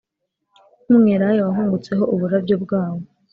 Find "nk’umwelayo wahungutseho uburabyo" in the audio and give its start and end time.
0.85-2.55